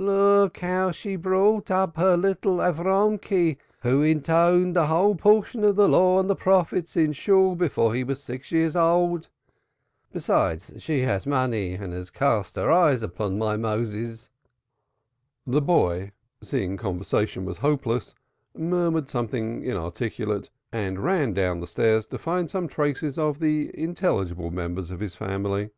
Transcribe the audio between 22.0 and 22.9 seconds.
to find some